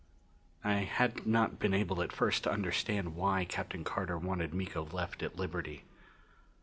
[0.01, 0.07] X
[0.63, 5.21] I had not been able at first to understand why Captain Carter wanted Miko left
[5.21, 5.83] at liberty.